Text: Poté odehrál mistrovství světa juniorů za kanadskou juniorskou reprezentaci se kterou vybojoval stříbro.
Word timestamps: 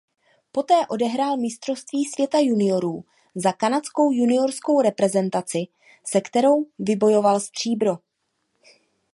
Poté 0.51 0.87
odehrál 0.87 1.37
mistrovství 1.37 2.05
světa 2.05 2.39
juniorů 2.39 3.05
za 3.35 3.51
kanadskou 3.53 4.11
juniorskou 4.11 4.81
reprezentaci 4.81 5.67
se 6.05 6.21
kterou 6.21 6.65
vybojoval 6.79 7.39
stříbro. 7.39 7.97